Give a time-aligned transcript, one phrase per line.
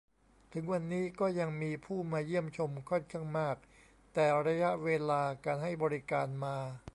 [0.53, 3.57] ถึงวันนี้ก็ยังมีผู้มาเยี่ยมชมค่อนข้างมาก
[4.13, 6.57] แต่ระยะเวลาการให้บริการมา